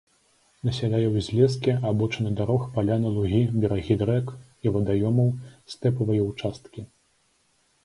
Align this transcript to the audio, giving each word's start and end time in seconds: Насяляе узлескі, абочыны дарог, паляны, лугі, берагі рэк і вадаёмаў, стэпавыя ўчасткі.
Насяляе 0.67 1.09
узлескі, 1.19 1.75
абочыны 1.89 2.31
дарог, 2.39 2.61
паляны, 2.79 3.07
лугі, 3.19 3.43
берагі 3.61 3.99
рэк 4.13 4.27
і 4.67 4.75
вадаёмаў, 4.81 5.29
стэпавыя 5.77 6.21
ўчасткі. 6.33 6.81